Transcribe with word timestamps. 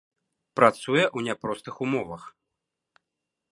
Працуе 0.59 1.03
ў 1.03 1.19
няпростых 1.27 1.75
умовах. 1.87 2.23